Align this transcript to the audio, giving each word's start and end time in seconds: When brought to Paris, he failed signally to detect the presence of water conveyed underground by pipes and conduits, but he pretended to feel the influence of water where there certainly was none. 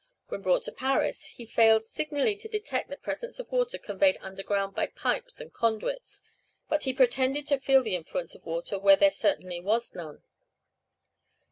When 0.29 0.41
brought 0.41 0.63
to 0.63 0.71
Paris, 0.71 1.27
he 1.27 1.45
failed 1.45 1.85
signally 1.85 2.35
to 2.37 2.47
detect 2.47 2.89
the 2.89 2.97
presence 2.97 3.37
of 3.37 3.51
water 3.51 3.77
conveyed 3.77 4.17
underground 4.19 4.73
by 4.75 4.87
pipes 4.87 5.39
and 5.39 5.53
conduits, 5.53 6.21
but 6.67 6.85
he 6.85 6.91
pretended 6.91 7.45
to 7.49 7.59
feel 7.59 7.83
the 7.83 7.95
influence 7.95 8.33
of 8.33 8.43
water 8.43 8.79
where 8.79 8.95
there 8.95 9.11
certainly 9.11 9.59
was 9.59 9.93
none. 9.93 10.23